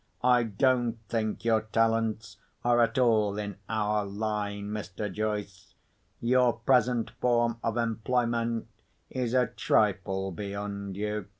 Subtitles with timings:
[0.23, 5.13] "I don't think your talents are at all in our line, Mr.
[5.13, 5.75] Joyce.
[6.19, 8.67] Your present form of employment
[9.11, 11.27] is a trifle beyond you.